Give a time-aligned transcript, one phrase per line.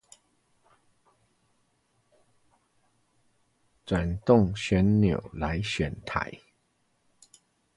[3.85, 6.39] 轉動旋鈕來選台